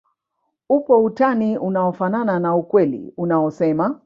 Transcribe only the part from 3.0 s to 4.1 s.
unaosema